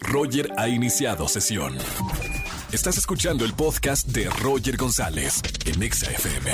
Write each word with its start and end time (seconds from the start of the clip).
Roger 0.00 0.52
ha 0.56 0.68
iniciado 0.68 1.28
sesión. 1.28 1.76
Estás 2.72 2.98
escuchando 2.98 3.44
el 3.44 3.54
podcast 3.54 4.08
de 4.08 4.28
Roger 4.28 4.76
González 4.76 5.42
en 5.64 5.82
Exa 5.82 6.10
FM. 6.10 6.52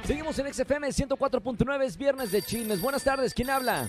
Seguimos 0.05 0.39
en 0.39 0.55
XFM 0.55 0.87
104.9, 0.87 1.83
es 1.83 1.97
viernes 1.97 2.31
de 2.31 2.41
chismes. 2.41 2.81
Buenas 2.81 3.03
tardes, 3.03 3.35
¿quién 3.35 3.51
habla? 3.51 3.89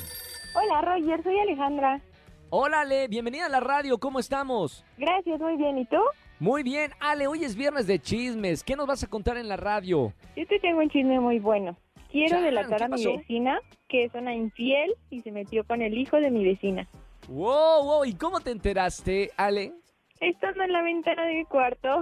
Hola 0.55 0.81
Roger, 0.81 1.21
soy 1.21 1.37
Alejandra. 1.37 2.01
Hola 2.49 2.81
Ale, 2.81 3.09
bienvenida 3.09 3.45
a 3.45 3.49
la 3.49 3.59
radio, 3.59 3.99
¿cómo 3.99 4.17
estamos? 4.17 4.83
Gracias, 4.97 5.39
muy 5.39 5.55
bien, 5.55 5.77
¿y 5.77 5.85
tú? 5.85 5.99
Muy 6.39 6.61
bien, 6.61 6.91
Ale, 6.99 7.25
hoy 7.25 7.43
es 7.43 7.55
viernes 7.55 7.87
de 7.87 7.97
chismes. 7.97 8.63
¿Qué 8.63 8.75
nos 8.75 8.85
vas 8.85 9.03
a 9.03 9.07
contar 9.07 9.37
en 9.37 9.47
la 9.47 9.57
radio? 9.57 10.13
Yo 10.35 10.45
te 10.45 10.59
tengo 10.59 10.81
un 10.81 10.89
chisme 10.89 11.19
muy 11.19 11.39
bueno. 11.39 11.75
Quiero 12.11 12.39
delatar 12.41 12.83
a 12.83 12.87
mi 12.89 13.03
vecina 13.03 13.59
que 13.89 14.03
es 14.03 14.13
una 14.13 14.35
infiel 14.35 14.93
y 15.09 15.21
se 15.21 15.31
metió 15.31 15.63
con 15.65 15.81
el 15.81 15.97
hijo 15.97 16.17
de 16.17 16.29
mi 16.29 16.45
vecina. 16.45 16.87
Wow, 17.27 17.83
wow, 17.83 18.05
¿y 18.05 18.13
cómo 18.13 18.39
te 18.39 18.51
enteraste, 18.51 19.31
Ale? 19.35 19.73
Estando 20.19 20.63
en 20.63 20.73
la 20.73 20.83
ventana 20.83 21.25
de 21.25 21.37
mi 21.37 21.45
cuarto. 21.45 22.01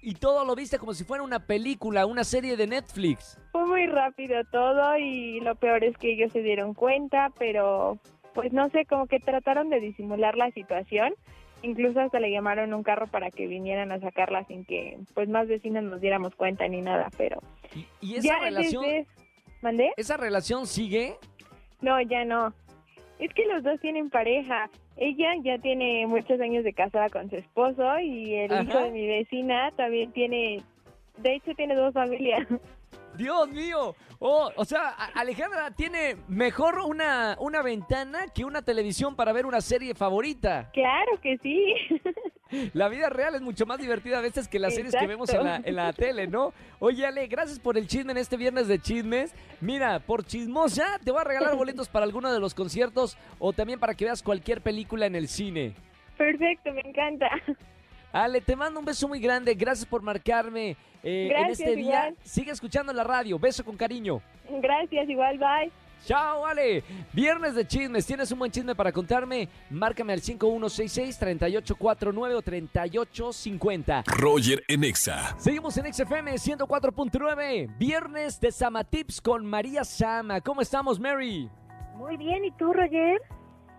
Y 0.00 0.14
todo 0.14 0.44
lo 0.44 0.54
viste 0.54 0.78
como 0.78 0.92
si 0.92 1.04
fuera 1.04 1.22
una 1.22 1.46
película, 1.46 2.04
una 2.06 2.24
serie 2.24 2.56
de 2.56 2.66
Netflix. 2.66 3.38
Fue 3.52 3.66
muy 3.66 3.86
rápido 3.86 4.42
todo 4.52 4.98
y 4.98 5.40
lo 5.40 5.54
peor 5.54 5.82
es 5.84 5.96
que 5.96 6.12
ellos 6.12 6.32
se 6.32 6.42
dieron 6.42 6.74
cuenta, 6.74 7.30
pero 7.38 7.98
pues 8.34 8.52
no 8.52 8.68
sé, 8.70 8.84
como 8.84 9.06
que 9.06 9.20
trataron 9.20 9.70
de 9.70 9.80
disimular 9.80 10.36
la 10.36 10.50
situación. 10.50 11.14
Incluso 11.64 12.00
hasta 12.00 12.20
le 12.20 12.30
llamaron 12.30 12.74
un 12.74 12.82
carro 12.82 13.06
para 13.06 13.30
que 13.30 13.46
vinieran 13.46 13.90
a 13.90 13.98
sacarla 13.98 14.44
sin 14.44 14.64
que 14.64 14.98
pues 15.14 15.28
más 15.28 15.48
vecinos 15.48 15.82
nos 15.82 16.00
diéramos 16.00 16.34
cuenta 16.34 16.68
ni 16.68 16.82
nada, 16.82 17.10
pero... 17.16 17.40
¿Y, 17.74 17.86
y 18.02 18.16
esa 18.16 18.38
relación... 18.38 18.84
Desde... 18.84 19.06
¿Mandé? 19.62 19.92
¿Esa 19.96 20.18
relación 20.18 20.66
sigue? 20.66 21.14
No, 21.80 21.98
ya 22.02 22.26
no. 22.26 22.52
Es 23.18 23.32
que 23.32 23.46
los 23.46 23.62
dos 23.62 23.80
tienen 23.80 24.10
pareja. 24.10 24.68
Ella 24.96 25.32
ya 25.42 25.58
tiene 25.58 26.06
muchos 26.06 26.38
años 26.38 26.64
de 26.64 26.74
casada 26.74 27.08
con 27.08 27.30
su 27.30 27.36
esposo 27.36 27.98
y 27.98 28.34
el 28.34 28.52
Ajá. 28.52 28.62
hijo 28.62 28.78
de 28.80 28.90
mi 28.90 29.06
vecina 29.06 29.72
también 29.74 30.12
tiene, 30.12 30.62
de 31.16 31.34
hecho 31.34 31.54
tiene 31.54 31.74
dos 31.74 31.94
familias. 31.94 32.46
Dios 33.16 33.48
mío. 33.48 33.94
Oh, 34.18 34.50
o 34.56 34.64
sea, 34.64 34.88
Alejandra 35.14 35.70
tiene 35.70 36.16
mejor 36.28 36.78
una, 36.80 37.36
una 37.40 37.62
ventana 37.62 38.26
que 38.34 38.44
una 38.44 38.62
televisión 38.62 39.16
para 39.16 39.32
ver 39.32 39.46
una 39.46 39.60
serie 39.60 39.94
favorita. 39.94 40.70
Claro 40.72 41.20
que 41.22 41.38
sí. 41.38 41.74
La 42.72 42.88
vida 42.88 43.08
real 43.08 43.34
es 43.34 43.42
mucho 43.42 43.66
más 43.66 43.78
divertida 43.78 44.18
a 44.18 44.20
veces 44.20 44.46
que 44.46 44.58
las 44.58 44.72
Exacto. 44.74 44.90
series 44.92 45.02
que 45.02 45.06
vemos 45.08 45.28
en 45.32 45.44
la, 45.44 45.56
en 45.64 45.74
la 45.74 45.92
tele, 45.92 46.26
¿no? 46.28 46.52
Oye, 46.78 47.04
Ale, 47.04 47.26
gracias 47.26 47.58
por 47.58 47.76
el 47.76 47.88
chisme 47.88 48.12
en 48.12 48.18
este 48.18 48.36
viernes 48.36 48.68
de 48.68 48.78
chismes. 48.78 49.34
Mira, 49.60 49.98
por 49.98 50.24
chismosa 50.24 51.00
te 51.04 51.10
voy 51.10 51.20
a 51.20 51.24
regalar 51.24 51.56
boletos 51.56 51.88
para 51.88 52.04
alguno 52.04 52.32
de 52.32 52.38
los 52.38 52.54
conciertos 52.54 53.16
o 53.40 53.52
también 53.52 53.80
para 53.80 53.94
que 53.94 54.04
veas 54.04 54.22
cualquier 54.22 54.60
película 54.60 55.06
en 55.06 55.16
el 55.16 55.26
cine. 55.26 55.74
Perfecto, 56.16 56.72
me 56.72 56.82
encanta. 56.82 57.28
Ale, 58.14 58.40
te 58.40 58.54
mando 58.54 58.78
un 58.78 58.86
beso 58.86 59.08
muy 59.08 59.18
grande. 59.18 59.54
Gracias 59.54 59.86
por 59.86 60.00
marcarme 60.00 60.76
eh, 61.02 61.26
Gracias, 61.30 61.58
en 61.60 61.66
este 61.66 61.76
día. 61.76 62.06
igual. 62.06 62.16
Sigue 62.22 62.52
escuchando 62.52 62.92
la 62.92 63.02
radio. 63.02 63.40
Beso 63.40 63.64
con 63.64 63.76
cariño. 63.76 64.22
Gracias, 64.48 65.08
igual, 65.08 65.36
bye. 65.38 65.72
Chao, 66.06 66.46
Ale. 66.46 66.84
Viernes 67.12 67.56
de 67.56 67.66
chismes. 67.66 68.06
¿Tienes 68.06 68.30
un 68.30 68.38
buen 68.38 68.52
chisme 68.52 68.76
para 68.76 68.92
contarme? 68.92 69.48
Márcame 69.68 70.12
al 70.12 70.20
5166-3849 70.20 72.34
o 72.34 72.42
3850. 72.42 74.04
Roger 74.06 74.62
en 74.68 74.84
Exa. 74.84 75.34
Seguimos 75.38 75.76
en 75.78 75.92
XFM 75.92 76.34
104.9. 76.34 77.76
Viernes 77.78 78.38
de 78.38 78.52
Sama 78.52 78.84
Tips 78.84 79.20
con 79.20 79.44
María 79.44 79.82
Sama. 79.82 80.40
¿Cómo 80.40 80.60
estamos, 80.60 81.00
Mary? 81.00 81.50
Muy 81.96 82.16
bien, 82.16 82.44
¿y 82.44 82.52
tú, 82.52 82.72
Roger? 82.72 83.20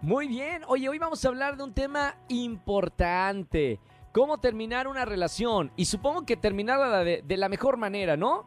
Muy 0.02 0.28
bien. 0.28 0.62
Oye, 0.68 0.90
hoy 0.90 1.00
vamos 1.00 1.24
a 1.24 1.30
hablar 1.30 1.56
de 1.58 1.64
un 1.64 1.74
tema 1.74 2.16
importante. 2.28 3.80
¿Cómo 4.16 4.38
terminar 4.38 4.88
una 4.88 5.04
relación? 5.04 5.74
Y 5.76 5.86
supongo 5.86 6.26
que 6.26 6.38
terminarla 6.38 7.04
de, 7.04 7.22
de 7.22 7.36
la 7.36 7.50
mejor 7.50 7.76
manera, 7.76 8.16
¿no? 8.16 8.46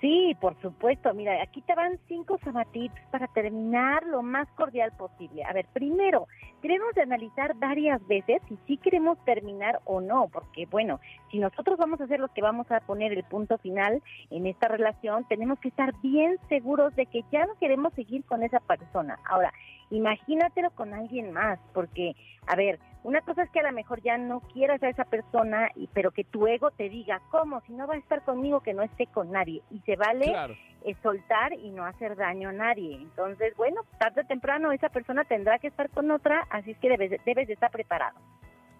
Sí, 0.00 0.36
por 0.40 0.60
supuesto. 0.60 1.14
Mira, 1.14 1.40
aquí 1.44 1.62
te 1.62 1.76
van 1.76 2.00
cinco 2.08 2.40
samatips 2.42 3.00
para 3.12 3.28
terminar 3.28 4.04
lo 4.04 4.24
más 4.24 4.48
cordial 4.56 4.90
posible. 4.98 5.44
A 5.44 5.52
ver, 5.52 5.66
primero, 5.72 6.26
tenemos 6.60 6.92
de 6.96 7.02
analizar 7.02 7.54
varias 7.54 8.04
veces 8.08 8.42
si 8.48 8.58
sí 8.66 8.78
queremos 8.78 9.16
terminar 9.24 9.80
o 9.84 10.00
no, 10.00 10.26
porque 10.26 10.66
bueno, 10.66 10.98
si 11.30 11.38
nosotros 11.38 11.78
vamos 11.78 12.00
a 12.00 12.08
ser 12.08 12.18
los 12.18 12.32
que 12.32 12.42
vamos 12.42 12.68
a 12.72 12.80
poner 12.80 13.12
el 13.12 13.22
punto 13.22 13.58
final 13.58 14.02
en 14.30 14.46
esta 14.48 14.66
relación, 14.66 15.24
tenemos 15.28 15.60
que 15.60 15.68
estar 15.68 15.94
bien 16.02 16.36
seguros 16.48 16.96
de 16.96 17.06
que 17.06 17.22
ya 17.30 17.46
no 17.46 17.54
queremos 17.60 17.94
seguir 17.94 18.24
con 18.24 18.42
esa 18.42 18.58
persona. 18.58 19.20
Ahora, 19.24 19.52
imagínatelo 19.90 20.72
con 20.72 20.92
alguien 20.94 21.32
más, 21.32 21.60
porque, 21.72 22.16
a 22.48 22.56
ver, 22.56 22.80
una 23.06 23.20
cosa 23.22 23.42
es 23.44 23.50
que 23.50 23.60
a 23.60 23.62
lo 23.62 23.72
mejor 23.72 24.02
ya 24.02 24.18
no 24.18 24.40
quieras 24.40 24.82
a 24.82 24.88
esa 24.88 25.04
persona, 25.04 25.70
y, 25.76 25.86
pero 25.92 26.10
que 26.10 26.24
tu 26.24 26.46
ego 26.46 26.70
te 26.72 26.88
diga, 26.88 27.20
¿cómo? 27.30 27.60
Si 27.66 27.72
no 27.72 27.86
va 27.86 27.94
a 27.94 27.98
estar 27.98 28.22
conmigo, 28.24 28.60
que 28.60 28.74
no 28.74 28.82
esté 28.82 29.06
con 29.06 29.30
nadie. 29.30 29.62
Y 29.70 29.78
se 29.80 29.96
vale 29.96 30.26
Claro. 30.26 30.54
eh, 30.84 30.94
soltar 31.02 31.52
y 31.54 31.70
no 31.70 31.84
hacer 31.84 32.16
daño 32.16 32.48
a 32.48 32.52
nadie. 32.52 32.96
Entonces, 32.96 33.56
bueno, 33.56 33.80
tarde 33.98 34.22
o 34.22 34.26
temprano 34.26 34.72
esa 34.72 34.88
persona 34.88 35.24
tendrá 35.24 35.58
que 35.58 35.68
estar 35.68 35.88
con 35.90 36.10
otra, 36.10 36.46
así 36.50 36.72
es 36.72 36.78
que 36.78 36.88
debes, 36.88 37.10
de- 37.10 37.20
debes 37.24 37.46
de 37.48 37.54
estar 37.54 37.70
preparado. 37.70 38.18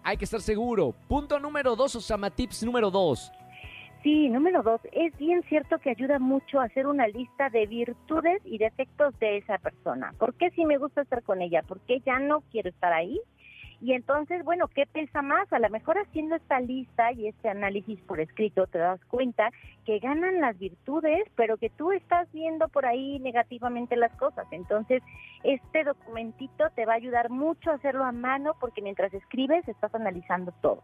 Hay 0.03 0.17
que 0.17 0.25
estar 0.25 0.41
seguro. 0.41 0.93
Punto 1.07 1.39
número 1.39 1.75
dos 1.75 1.95
o 1.95 1.99
Sama 2.01 2.29
Tips 2.29 2.63
número 2.63 2.91
dos. 2.91 3.31
Sí, 4.03 4.29
número 4.29 4.61
dos, 4.61 4.79
es 4.93 5.17
bien 5.17 5.41
cierto 5.49 5.79
que 5.79 5.89
ayuda 5.89 6.19
mucho 6.19 6.59
a 6.61 6.65
hacer 6.65 6.85
una 6.87 7.07
lista 7.07 7.49
de 7.49 7.65
virtudes 7.65 8.41
y 8.45 8.57
defectos 8.57 9.17
de 9.19 9.37
esa 9.37 9.57
persona. 9.57 10.13
¿Por 10.17 10.33
qué 10.35 10.49
sí 10.51 10.65
me 10.65 10.77
gusta 10.77 11.01
estar 11.01 11.23
con 11.23 11.41
ella? 11.41 11.61
¿Por 11.63 11.79
qué 11.81 11.99
ya 12.05 12.19
no 12.19 12.41
quiero 12.51 12.69
estar 12.69 12.93
ahí? 12.93 13.19
Y 13.79 13.93
entonces, 13.93 14.43
bueno, 14.43 14.67
¿qué 14.67 14.85
pesa 14.87 15.21
más? 15.21 15.51
A 15.53 15.59
lo 15.59 15.69
mejor 15.69 15.97
haciendo 15.99 16.35
esta 16.35 16.59
lista 16.59 17.11
y 17.11 17.27
este 17.27 17.49
análisis 17.49 17.99
por 18.01 18.19
escrito 18.19 18.65
te 18.65 18.79
das 18.79 18.99
cuenta 19.05 19.51
que 19.85 19.99
ganan 19.99 20.41
las 20.41 20.57
virtudes, 20.57 21.23
pero 21.35 21.57
que 21.57 21.69
tú 21.69 21.91
estás 21.91 22.31
viendo 22.31 22.67
por 22.69 22.85
ahí 22.85 23.19
negativamente 23.19 23.95
las 23.95 24.11
cosas. 24.17 24.47
Entonces, 24.51 25.03
este 25.43 25.83
documentito 25.83 26.65
te 26.75 26.85
va 26.85 26.93
a 26.93 26.97
ayudar 26.97 27.29
mucho 27.29 27.69
a 27.69 27.75
hacerlo 27.75 28.03
a 28.03 28.11
mano 28.11 28.55
porque 28.59 28.81
mientras 28.81 29.13
escribes 29.13 29.67
estás 29.67 29.93
analizando 29.93 30.51
todo. 30.61 30.81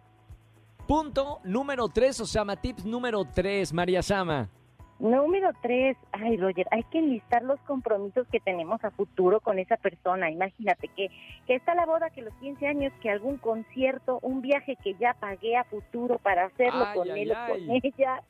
Punto 0.88 1.40
número 1.44 1.88
3, 1.88 2.20
Osama. 2.22 2.56
Tips 2.58 2.86
número 2.86 3.24
3, 3.26 3.74
María 3.74 4.04
Sama. 4.04 4.50
Número 5.04 5.52
tres, 5.62 5.98
ay 6.14 6.38
Roger, 6.38 6.66
hay 6.72 6.84
que 6.84 7.00
enlistar 7.00 7.44
los 7.44 7.60
compromisos 7.64 8.26
que 8.30 8.40
tenemos 8.40 8.82
a 8.86 8.92
futuro 8.92 9.42
con 9.42 9.60
esa 9.60 9.76
persona. 9.76 10.32
Imagínate 10.32 10.88
que, 10.88 11.10
que 11.46 11.56
está 11.56 11.76
la 11.76 11.86
boda, 11.86 12.10
que 12.10 12.22
los 12.22 12.34
15 12.36 12.66
años, 12.66 12.94
que 13.02 13.10
algún 13.10 13.36
concierto, 13.36 14.20
un 14.22 14.42
viaje 14.42 14.78
que 14.82 14.94
ya 14.94 15.14
pagué 15.16 15.58
a 15.58 15.66
futuro 15.66 16.20
para 16.20 16.46
hacerlo 16.46 16.86
Ay, 16.88 16.98
con 16.98 17.12
ay, 17.12 17.22
él 17.22 17.32
o 17.34 17.52
con 17.52 17.70
ella. 17.70 18.24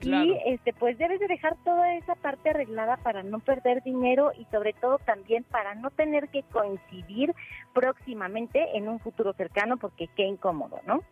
Claro. 0.00 0.24
Y 0.24 0.38
este, 0.46 0.72
pues 0.72 0.96
debes 0.96 1.20
de 1.20 1.26
dejar 1.26 1.58
toda 1.62 1.94
esa 1.94 2.14
parte 2.14 2.48
arreglada 2.48 2.96
para 2.96 3.22
no 3.22 3.40
perder 3.40 3.82
dinero 3.82 4.32
y 4.32 4.46
sobre 4.46 4.72
todo 4.72 4.98
también 5.00 5.44
para 5.44 5.74
no 5.74 5.90
tener 5.90 6.30
que 6.30 6.42
coincidir 6.44 7.34
próximamente 7.74 8.78
en 8.78 8.88
un 8.88 8.98
futuro 8.98 9.34
cercano 9.34 9.76
porque 9.76 10.08
qué 10.16 10.22
incómodo, 10.22 10.80
¿no? 10.86 11.02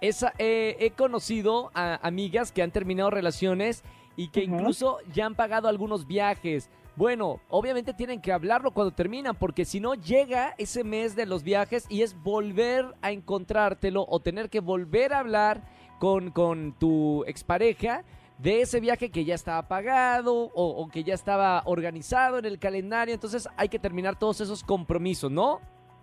Esa, 0.00 0.32
eh, 0.38 0.76
he 0.80 0.90
conocido 0.90 1.70
a 1.74 1.94
amigas 2.04 2.50
que 2.50 2.62
han 2.62 2.72
terminado 2.72 3.10
relaciones 3.10 3.84
y 4.18 4.28
que 4.28 4.42
incluso 4.42 4.98
ya 5.14 5.26
han 5.26 5.34
pagado 5.36 5.68
algunos 5.68 6.06
viajes. 6.06 6.68
Bueno, 6.96 7.40
obviamente 7.48 7.94
tienen 7.94 8.20
que 8.20 8.32
hablarlo 8.32 8.72
cuando 8.72 8.90
terminan, 8.90 9.36
porque 9.36 9.64
si 9.64 9.78
no 9.78 9.94
llega 9.94 10.56
ese 10.58 10.82
mes 10.82 11.14
de 11.14 11.24
los 11.24 11.44
viajes 11.44 11.86
y 11.88 12.02
es 12.02 12.20
volver 12.20 12.84
a 13.00 13.12
encontrártelo 13.12 14.04
o 14.08 14.18
tener 14.18 14.50
que 14.50 14.58
volver 14.58 15.12
a 15.14 15.20
hablar 15.20 15.62
con, 16.00 16.32
con 16.32 16.72
tu 16.72 17.22
expareja 17.28 18.02
de 18.38 18.62
ese 18.62 18.80
viaje 18.80 19.10
que 19.10 19.24
ya 19.24 19.36
estaba 19.36 19.68
pagado 19.68 20.34
o, 20.34 20.50
o 20.82 20.88
que 20.88 21.04
ya 21.04 21.14
estaba 21.14 21.62
organizado 21.66 22.38
en 22.38 22.44
el 22.46 22.58
calendario. 22.58 23.14
Entonces 23.14 23.48
hay 23.56 23.68
que 23.68 23.78
terminar 23.78 24.18
todos 24.18 24.40
esos 24.40 24.64
compromisos, 24.64 25.30
¿no? 25.30 25.60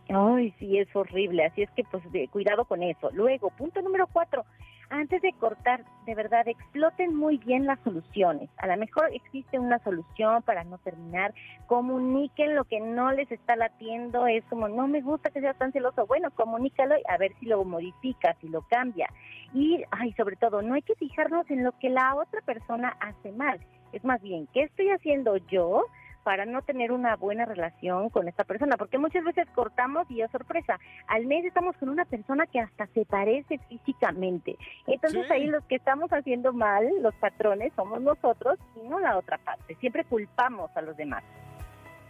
Ay, 0.07 0.53
sí, 0.59 0.77
es 0.77 0.87
horrible. 0.95 1.45
Así 1.45 1.63
es 1.63 1.69
que, 1.71 1.83
pues, 1.83 2.09
de- 2.11 2.27
cuidado 2.29 2.63
con 2.63 2.83
eso. 2.83 3.09
Luego, 3.11 3.49
punto 3.57 3.81
número 3.81 4.07
cuatro. 4.13 4.45
Antes 4.89 5.21
de 5.21 5.33
cortar, 5.33 5.83
de 6.05 6.15
verdad, 6.15 6.47
exploten 6.47 7.15
muy 7.15 7.37
bien 7.37 7.65
las 7.65 7.79
soluciones. 7.79 8.49
A 8.57 8.67
lo 8.67 8.77
mejor 8.77 9.09
existe 9.13 9.57
una 9.57 9.79
solución 9.79 10.43
para 10.43 10.63
no 10.63 10.77
terminar. 10.79 11.33
Comuniquen 11.65 12.55
lo 12.55 12.65
que 12.65 12.79
no 12.79 13.11
les 13.11 13.31
está 13.31 13.55
latiendo. 13.55 14.27
Es 14.27 14.43
como, 14.45 14.67
no 14.67 14.87
me 14.87 15.01
gusta 15.01 15.31
que 15.31 15.41
sea 15.41 15.53
tan 15.55 15.71
celoso. 15.71 16.05
Bueno, 16.05 16.29
comunícalo 16.31 16.95
y 16.97 17.03
a 17.09 17.17
ver 17.17 17.33
si 17.39 17.47
lo 17.47 17.63
modifica, 17.63 18.35
si 18.41 18.47
lo 18.47 18.61
cambia. 18.63 19.09
Y, 19.53 19.83
ay, 19.91 20.13
sobre 20.13 20.35
todo, 20.35 20.61
no 20.61 20.75
hay 20.75 20.81
que 20.83 20.95
fijarnos 20.95 21.49
en 21.49 21.63
lo 21.63 21.71
que 21.79 21.89
la 21.89 22.15
otra 22.15 22.41
persona 22.41 22.95
hace 22.99 23.31
mal. 23.31 23.59
Es 23.91 24.03
más 24.03 24.21
bien, 24.21 24.47
¿qué 24.53 24.63
estoy 24.63 24.89
haciendo 24.89 25.37
yo? 25.37 25.85
Para 26.25 26.47
no 26.47 26.63
tener 26.63 26.91
una 26.91 27.15
buena 27.17 27.45
relación 27.45 28.09
con 28.09 28.27
esta 28.27 28.43
persona, 28.43 28.77
porque 28.77 28.97
muchas 28.97 29.23
veces 29.23 29.47
cortamos 29.53 30.09
y 30.09 30.21
es 30.21 30.31
sorpresa, 30.31 30.79
al 31.05 31.27
mes 31.27 31.45
estamos 31.45 31.77
con 31.77 31.87
una 31.87 32.03
persona 32.03 32.47
que 32.47 32.59
hasta 32.59 32.87
se 32.87 33.05
parece 33.05 33.59
físicamente. 33.69 34.57
Entonces 34.87 35.23
Sí. 35.27 35.33
ahí 35.33 35.45
los 35.45 35.63
que 35.65 35.75
estamos 35.75 36.11
haciendo 36.11 36.51
mal, 36.51 36.83
los 37.01 37.13
patrones, 37.15 37.71
somos 37.75 38.01
nosotros 38.01 38.57
y 38.75 38.87
no 38.89 38.99
la 38.99 39.19
otra 39.19 39.37
parte. 39.37 39.75
Siempre 39.75 40.03
culpamos 40.03 40.75
a 40.75 40.81
los 40.81 40.97
demás. 40.97 41.23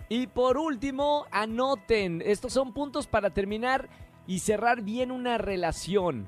Y 0.07 0.27
por 0.27 0.57
último, 0.57 1.25
anoten. 1.31 2.21
Estos 2.25 2.53
son 2.53 2.71
puntos 2.71 3.07
para 3.07 3.31
terminar 3.31 3.89
y 4.27 4.39
cerrar 4.39 4.81
bien 4.81 5.11
una 5.11 5.37
relación. 5.37 6.25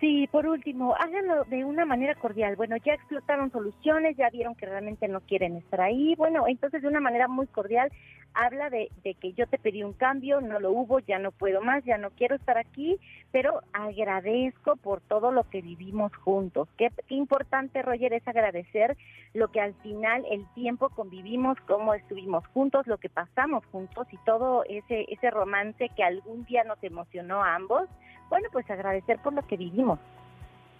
Sí, 0.00 0.28
por 0.30 0.46
último, 0.46 0.94
háganlo 0.94 1.44
de 1.44 1.64
una 1.64 1.86
manera 1.86 2.14
cordial. 2.16 2.54
Bueno, 2.56 2.76
ya 2.84 2.92
explotaron 2.92 3.50
soluciones, 3.50 4.14
ya 4.16 4.28
vieron 4.28 4.54
que 4.54 4.66
realmente 4.66 5.08
no 5.08 5.20
quieren 5.20 5.56
estar 5.56 5.80
ahí. 5.80 6.14
Bueno, 6.16 6.44
entonces 6.46 6.82
de 6.82 6.88
una 6.88 7.00
manera 7.00 7.28
muy 7.28 7.46
cordial, 7.46 7.90
habla 8.36 8.70
de, 8.70 8.90
de 9.02 9.14
que 9.14 9.32
yo 9.32 9.46
te 9.46 9.58
pedí 9.58 9.82
un 9.82 9.92
cambio, 9.92 10.40
no 10.40 10.60
lo 10.60 10.70
hubo, 10.70 11.00
ya 11.00 11.18
no 11.18 11.32
puedo 11.32 11.60
más, 11.62 11.84
ya 11.84 11.98
no 11.98 12.10
quiero 12.10 12.36
estar 12.36 12.58
aquí, 12.58 12.98
pero 13.32 13.62
agradezco 13.72 14.76
por 14.76 15.00
todo 15.00 15.32
lo 15.32 15.44
que 15.44 15.62
vivimos 15.62 16.14
juntos. 16.16 16.68
Qué, 16.76 16.90
importante, 17.08 17.82
Roger, 17.82 18.12
es 18.12 18.28
agradecer 18.28 18.96
lo 19.34 19.48
que 19.48 19.60
al 19.60 19.74
final 19.82 20.24
el 20.30 20.46
tiempo 20.54 20.90
convivimos, 20.90 21.58
cómo 21.66 21.94
estuvimos 21.94 22.46
juntos, 22.48 22.86
lo 22.86 22.98
que 22.98 23.08
pasamos 23.08 23.64
juntos 23.72 24.06
y 24.12 24.18
todo 24.18 24.64
ese, 24.68 25.06
ese 25.08 25.30
romance 25.30 25.90
que 25.96 26.04
algún 26.04 26.44
día 26.44 26.64
nos 26.64 26.82
emocionó 26.84 27.42
a 27.42 27.54
ambos 27.54 27.88
bueno, 28.28 28.48
pues 28.52 28.68
agradecer 28.70 29.18
por 29.18 29.32
lo 29.32 29.42
que 29.46 29.56
vivimos. 29.56 29.98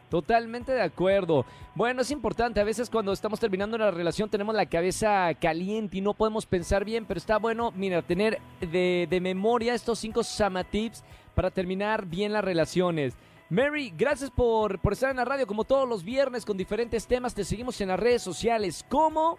Totalmente 0.08 0.72
de 0.72 0.82
acuerdo. 0.82 1.44
Bueno, 1.74 2.02
es 2.02 2.10
importante. 2.10 2.60
A 2.60 2.64
veces 2.64 2.88
cuando 2.90 3.12
estamos 3.12 3.40
terminando 3.40 3.76
una 3.76 3.90
relación 3.90 4.30
tenemos 4.30 4.54
la 4.54 4.66
cabeza 4.66 5.32
caliente 5.34 5.98
y 5.98 6.00
no 6.00 6.14
podemos 6.14 6.46
pensar 6.46 6.84
bien, 6.84 7.04
pero 7.04 7.18
está 7.18 7.38
bueno, 7.38 7.72
mira, 7.74 8.02
tener 8.02 8.40
de, 8.60 9.18
memoria 9.20 9.74
estos 9.74 9.98
cinco 9.98 10.22
Sama 10.22 10.62
Tips 10.62 11.02
para 11.34 11.50
terminar 11.50 12.06
bien 12.06 12.32
las 12.32 12.44
relaciones. 12.44 13.14
Mary, 13.48 13.92
gracias 13.96 14.30
por, 14.30 14.80
por 14.80 14.92
estar 14.92 15.10
en 15.10 15.16
la 15.16 15.24
radio 15.24 15.46
como 15.46 15.64
todos 15.64 15.88
los 15.88 16.04
viernes 16.04 16.44
con 16.44 16.56
diferentes 16.56 17.06
temas. 17.06 17.34
Te 17.34 17.44
seguimos 17.44 17.80
en 17.80 17.88
las 17.88 18.00
redes 18.00 18.22
sociales. 18.22 18.84
¿Cómo? 18.88 19.38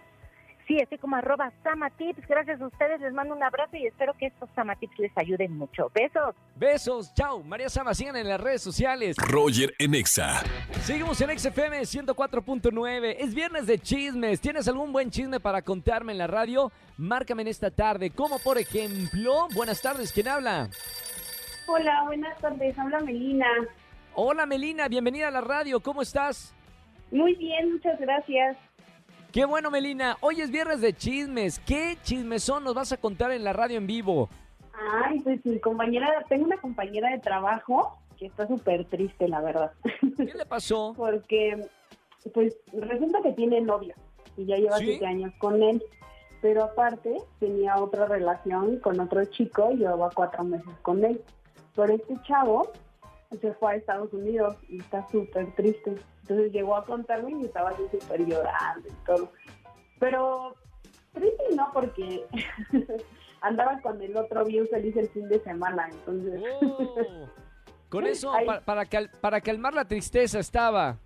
Sí, 0.68 0.76
estoy 0.76 0.98
como 0.98 1.16
arroba 1.16 1.50
Samatips. 1.64 2.28
Gracias 2.28 2.60
a 2.60 2.66
ustedes, 2.66 3.00
les 3.00 3.14
mando 3.14 3.34
un 3.34 3.42
abrazo 3.42 3.74
y 3.78 3.86
espero 3.86 4.12
que 4.12 4.26
estos 4.26 4.50
Samatips 4.54 4.98
les 4.98 5.16
ayuden 5.16 5.56
mucho. 5.56 5.90
Besos. 5.94 6.36
Besos, 6.56 7.14
chao. 7.14 7.42
María 7.42 7.70
Sama, 7.70 7.94
sigan 7.94 8.16
en 8.16 8.28
las 8.28 8.38
redes 8.38 8.60
sociales. 8.60 9.16
Roger 9.16 9.72
en 9.78 9.94
Exa. 9.94 10.42
Seguimos 10.82 11.22
en 11.22 11.38
XFM 11.38 11.80
104.9. 11.80 13.16
Es 13.18 13.34
viernes 13.34 13.66
de 13.66 13.78
chismes. 13.78 14.42
¿Tienes 14.42 14.68
algún 14.68 14.92
buen 14.92 15.10
chisme 15.10 15.40
para 15.40 15.62
contarme 15.62 16.12
en 16.12 16.18
la 16.18 16.26
radio? 16.26 16.70
Márcame 16.98 17.40
en 17.42 17.48
esta 17.48 17.70
tarde. 17.70 18.10
Como 18.10 18.38
por 18.38 18.58
ejemplo, 18.58 19.48
buenas 19.54 19.80
tardes, 19.80 20.12
¿quién 20.12 20.28
habla? 20.28 20.68
Hola, 21.66 22.02
buenas 22.04 22.38
tardes. 22.42 22.78
Habla 22.78 23.00
Melina. 23.00 23.48
Hola 24.14 24.44
Melina, 24.44 24.86
bienvenida 24.88 25.28
a 25.28 25.30
la 25.30 25.40
radio. 25.40 25.80
¿Cómo 25.80 26.02
estás? 26.02 26.54
Muy 27.10 27.34
bien, 27.36 27.72
muchas 27.72 27.98
gracias. 27.98 28.58
Qué 29.32 29.44
bueno 29.44 29.70
Melina. 29.70 30.16
Hoy 30.22 30.40
es 30.40 30.50
viernes 30.50 30.80
de 30.80 30.94
chismes. 30.94 31.58
¿Qué 31.60 31.98
chismesón 32.02 32.64
nos 32.64 32.74
vas 32.74 32.92
a 32.92 32.96
contar 32.96 33.30
en 33.30 33.44
la 33.44 33.52
radio 33.52 33.76
en 33.76 33.86
vivo? 33.86 34.30
Ay, 35.04 35.20
pues 35.20 35.44
mi 35.44 35.60
compañera, 35.60 36.08
tengo 36.30 36.46
una 36.46 36.56
compañera 36.56 37.10
de 37.10 37.18
trabajo 37.18 37.98
que 38.16 38.26
está 38.26 38.48
súper 38.48 38.86
triste, 38.86 39.28
la 39.28 39.42
verdad. 39.42 39.72
¿Qué 40.16 40.32
le 40.34 40.46
pasó? 40.46 40.94
Porque, 40.96 41.62
pues, 42.32 42.56
resulta 42.72 43.20
que 43.22 43.32
tiene 43.32 43.60
novio 43.60 43.94
y 44.38 44.46
ya 44.46 44.56
lleva 44.56 44.78
¿Sí? 44.78 44.86
siete 44.86 45.06
años 45.06 45.32
con 45.38 45.62
él. 45.62 45.82
Pero 46.40 46.64
aparte, 46.64 47.20
tenía 47.38 47.76
otra 47.76 48.06
relación 48.06 48.78
con 48.78 48.98
otro 48.98 49.22
chico 49.26 49.72
y 49.72 49.76
llevaba 49.76 50.08
cuatro 50.14 50.42
meses 50.44 50.74
con 50.80 51.04
él. 51.04 51.20
Pero 51.74 51.92
este 51.92 52.14
chavo 52.26 52.72
se 53.40 53.52
fue 53.54 53.72
a 53.72 53.76
Estados 53.76 54.12
Unidos 54.12 54.56
y 54.68 54.80
está 54.80 55.06
súper 55.08 55.54
triste. 55.54 55.94
Entonces 56.22 56.52
llegó 56.52 56.76
a 56.76 56.84
contarme 56.84 57.32
y 57.32 57.44
estaba 57.44 57.70
así 57.70 57.82
súper 57.90 58.24
llorando 58.26 58.88
y 58.88 58.92
todo. 59.06 59.32
Pero 59.98 60.54
triste 61.12 61.44
no, 61.54 61.70
porque 61.72 62.24
andaba 63.40 63.80
con 63.80 64.00
el 64.02 64.16
otro 64.16 64.44
bien 64.44 64.66
feliz 64.68 64.96
el 64.96 65.08
fin 65.08 65.28
de 65.28 65.40
semana. 65.40 65.88
Entonces, 65.90 66.40
Oh, 66.62 67.28
con 67.90 68.06
eso, 68.06 68.32
Ay. 68.32 68.46
pa- 68.46 68.60
para, 68.60 68.86
cal- 68.86 69.10
para 69.20 69.40
calmar 69.40 69.74
la 69.74 69.86
tristeza 69.86 70.38
estaba. 70.38 70.98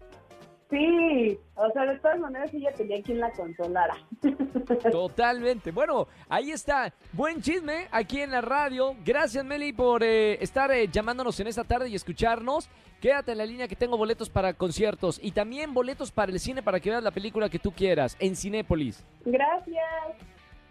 Sí, 0.73 1.39
o 1.55 1.71
sea, 1.71 1.85
de 1.85 1.99
todas 1.99 2.19
maneras 2.19 2.53
ella 2.53 2.73
tenía 2.73 3.03
quien 3.03 3.21
la 3.21 3.31
consolara. 3.31 3.95
Totalmente. 4.91 5.71
Bueno, 5.71 6.09
ahí 6.29 6.51
está. 6.51 6.93
Buen 7.13 7.41
chisme 7.43 7.87
aquí 7.93 8.21
en 8.21 8.31
la 8.31 8.41
radio. 8.41 8.97
Gracias, 9.05 9.45
Meli, 9.45 9.73
por 9.73 10.03
eh, 10.03 10.43
estar 10.43 10.73
eh, 10.73 10.89
llamándonos 10.89 11.39
en 11.41 11.47
esta 11.47 11.63
tarde 11.63 11.89
y 11.89 11.95
escucharnos. 11.95 12.69
Quédate 13.01 13.33
en 13.33 13.39
la 13.39 13.47
línea 13.47 13.69
que 13.69 13.77
tengo 13.77 13.97
boletos 13.99 14.31
para 14.31 14.55
conciertos 14.55 15.21
y 15.23 15.33
también 15.33 15.75
boletos 15.75 16.11
para 16.11 16.33
el 16.33 16.41
cine 16.41 16.63
para 16.63 16.81
que 16.81 16.91
veas 16.91 17.03
la 17.03 17.11
película 17.11 17.49
que 17.49 17.59
tú 17.59 17.73
quieras 17.73 18.17
en 18.19 18.35
Cinépolis. 18.35 19.05
Gracias. 19.25 19.85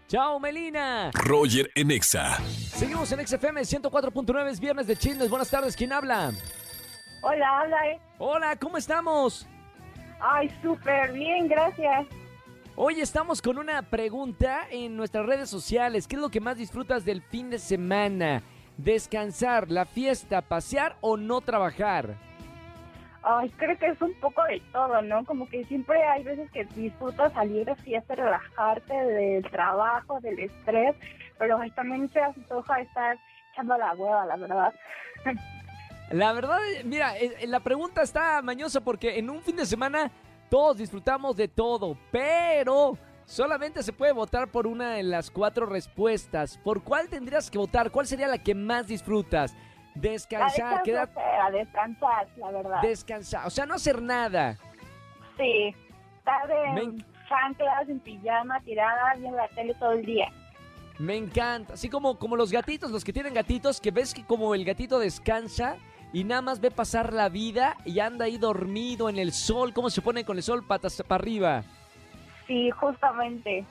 ¡Chao, 0.08 0.40
Melina! 0.40 1.10
Roger 1.14 1.70
en 1.74 1.90
Exa. 1.90 2.36
Seguimos 2.38 3.12
en 3.12 3.26
XFM 3.26 3.60
104.9, 3.62 4.50
es 4.50 4.60
viernes 4.60 4.86
de 4.86 4.96
chismes. 4.96 5.30
Buenas 5.30 5.50
tardes, 5.50 5.76
¿quién 5.76 5.92
habla? 5.92 6.32
Hola, 7.22 7.60
habla, 7.60 7.88
¿eh? 7.88 8.00
Hola, 8.18 8.56
¿cómo 8.56 8.76
estamos? 8.76 9.46
Ay, 10.24 10.48
súper 10.62 11.12
bien, 11.12 11.48
gracias. 11.48 12.06
Hoy 12.76 13.00
estamos 13.00 13.42
con 13.42 13.58
una 13.58 13.82
pregunta 13.82 14.60
en 14.70 14.96
nuestras 14.96 15.26
redes 15.26 15.50
sociales. 15.50 16.06
¿Qué 16.06 16.14
es 16.14 16.22
lo 16.22 16.30
que 16.30 16.40
más 16.40 16.56
disfrutas 16.56 17.04
del 17.04 17.22
fin 17.22 17.50
de 17.50 17.58
semana? 17.58 18.40
¿Descansar, 18.76 19.68
la 19.68 19.84
fiesta, 19.84 20.40
pasear 20.40 20.96
o 21.00 21.16
no 21.16 21.40
trabajar? 21.40 22.14
Ay, 23.24 23.50
creo 23.56 23.76
que 23.76 23.86
es 23.86 24.00
un 24.00 24.14
poco 24.20 24.44
de 24.44 24.60
todo, 24.72 25.02
¿no? 25.02 25.24
Como 25.24 25.48
que 25.48 25.64
siempre 25.64 26.00
hay 26.04 26.22
veces 26.22 26.48
que 26.52 26.64
disfrutas 26.66 27.32
salir 27.32 27.66
de 27.66 27.74
fiesta, 27.76 28.14
relajarte 28.14 28.94
del 28.94 29.42
trabajo, 29.50 30.20
del 30.20 30.38
estrés, 30.38 30.94
pero 31.36 31.58
también 31.74 32.08
se 32.10 32.20
antoja 32.20 32.80
estar 32.80 33.18
echando 33.52 33.76
la 33.76 33.92
hueva, 33.94 34.24
la 34.26 34.36
verdad. 34.36 34.74
La 36.12 36.32
verdad, 36.32 36.58
mira, 36.84 37.16
eh, 37.18 37.46
la 37.46 37.60
pregunta 37.60 38.02
está 38.02 38.42
mañosa 38.42 38.80
porque 38.80 39.18
en 39.18 39.30
un 39.30 39.40
fin 39.42 39.56
de 39.56 39.66
semana 39.66 40.10
todos 40.50 40.76
disfrutamos 40.76 41.36
de 41.36 41.48
todo, 41.48 41.96
pero 42.10 42.96
solamente 43.24 43.82
se 43.82 43.92
puede 43.92 44.12
votar 44.12 44.48
por 44.48 44.66
una 44.66 44.92
de 44.94 45.02
las 45.02 45.30
cuatro 45.30 45.64
respuestas. 45.66 46.58
¿Por 46.58 46.82
cuál 46.82 47.08
tendrías 47.08 47.50
que 47.50 47.58
votar? 47.58 47.90
¿Cuál 47.90 48.06
sería 48.06 48.28
la 48.28 48.38
que 48.38 48.54
más 48.54 48.86
disfrutas? 48.86 49.54
Descansar, 49.94 50.78
a 50.78 50.82
quedar, 50.82 51.08
descansar, 51.52 52.26
la 52.36 52.50
verdad. 52.50 52.80
descansar, 52.82 53.46
o 53.46 53.50
sea, 53.50 53.66
no 53.66 53.74
hacer 53.74 54.00
nada. 54.00 54.56
sí, 55.36 55.74
estar 56.18 56.50
en 56.50 56.74
Me- 56.96 57.04
chanclas, 57.28 57.88
en 57.88 58.00
pijama, 58.00 58.60
tirada, 58.62 59.14
viendo 59.18 59.36
la 59.36 59.48
tele 59.48 59.74
todo 59.74 59.92
el 59.92 60.04
día. 60.04 60.30
Me 60.98 61.16
encanta. 61.16 61.74
Así 61.74 61.88
como, 61.88 62.18
como 62.18 62.36
los 62.36 62.52
gatitos, 62.52 62.90
los 62.90 63.02
que 63.04 63.12
tienen 63.12 63.34
gatitos, 63.34 63.80
que 63.80 63.90
ves 63.90 64.14
que 64.14 64.24
como 64.24 64.54
el 64.54 64.64
gatito 64.64 64.98
descansa 64.98 65.76
y 66.12 66.24
nada 66.24 66.42
más 66.42 66.60
ve 66.60 66.70
pasar 66.70 67.12
la 67.12 67.28
vida 67.28 67.76
y 67.84 68.00
anda 68.00 68.26
ahí 68.26 68.38
dormido 68.38 69.08
en 69.08 69.18
el 69.18 69.32
sol, 69.32 69.72
cómo 69.72 69.90
se 69.90 70.02
pone 70.02 70.24
con 70.24 70.36
el 70.36 70.42
sol 70.42 70.64
patas 70.66 71.02
para 71.06 71.22
arriba. 71.22 71.64
Sí, 72.46 72.70
justamente. 72.70 73.64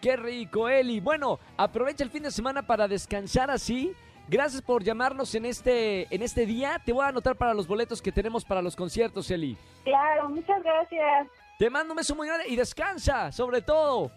Qué 0.00 0.16
rico, 0.16 0.68
Eli. 0.68 1.00
Bueno, 1.00 1.38
aprovecha 1.56 2.04
el 2.04 2.10
fin 2.10 2.22
de 2.22 2.30
semana 2.30 2.62
para 2.62 2.88
descansar 2.88 3.50
así. 3.50 3.94
Gracias 4.28 4.60
por 4.60 4.82
llamarnos 4.82 5.34
en 5.36 5.46
este, 5.46 6.12
en 6.14 6.22
este 6.22 6.46
día. 6.46 6.80
Te 6.84 6.92
voy 6.92 7.04
a 7.04 7.08
anotar 7.08 7.36
para 7.36 7.54
los 7.54 7.66
boletos 7.68 8.02
que 8.02 8.10
tenemos 8.10 8.44
para 8.44 8.60
los 8.60 8.74
conciertos, 8.74 9.30
Eli. 9.30 9.56
Claro, 9.84 10.28
muchas 10.28 10.62
gracias. 10.62 11.28
Te 11.58 11.70
mando 11.70 11.92
un 11.92 11.96
beso 11.96 12.14
muy 12.14 12.26
grande 12.26 12.48
y 12.48 12.56
descansa, 12.56 13.30
sobre 13.30 13.62
todo. 13.62 14.10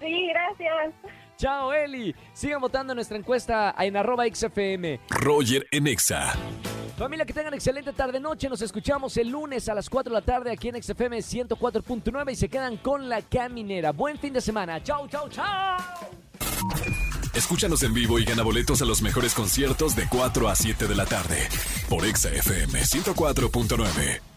Sí, 0.00 0.28
gracias. 0.28 0.94
Chao, 1.36 1.72
Eli. 1.72 2.14
Sigan 2.32 2.60
votando 2.60 2.92
en 2.92 2.96
nuestra 2.96 3.16
encuesta 3.16 3.74
en 3.78 3.96
arroba 3.96 4.24
XFM. 4.26 5.00
Roger 5.08 5.66
en 5.70 5.86
Exa. 5.86 6.32
Familia, 7.02 7.26
que 7.26 7.32
tengan 7.32 7.52
excelente 7.52 7.92
tarde-noche. 7.92 8.48
Nos 8.48 8.62
escuchamos 8.62 9.16
el 9.16 9.28
lunes 9.28 9.68
a 9.68 9.74
las 9.74 9.90
4 9.90 10.14
de 10.14 10.20
la 10.20 10.24
tarde 10.24 10.52
aquí 10.52 10.68
en 10.68 10.80
XFM 10.80 11.18
104.9 11.18 12.30
y 12.30 12.36
se 12.36 12.48
quedan 12.48 12.76
con 12.76 13.08
la 13.08 13.22
caminera. 13.22 13.90
Buen 13.90 14.20
fin 14.20 14.32
de 14.32 14.40
semana. 14.40 14.80
Chao, 14.84 15.08
chao, 15.08 15.28
chao. 15.28 15.78
Escúchanos 17.34 17.82
en 17.82 17.92
vivo 17.92 18.20
y 18.20 18.24
gana 18.24 18.44
boletos 18.44 18.82
a 18.82 18.84
los 18.84 19.02
mejores 19.02 19.34
conciertos 19.34 19.96
de 19.96 20.06
4 20.08 20.48
a 20.48 20.54
7 20.54 20.86
de 20.86 20.94
la 20.94 21.04
tarde 21.04 21.48
por 21.88 22.06
Exa 22.06 22.28
FM 22.28 22.80
104.9. 22.82 24.31